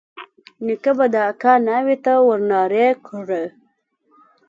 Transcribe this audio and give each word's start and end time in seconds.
نيکه 0.65 0.91
به 0.97 1.05
د 1.13 1.15
اکا 1.31 1.53
ناوې 1.65 1.95
ته 2.05 2.13
ورنارې 2.27 2.87
کړې. 3.07 3.45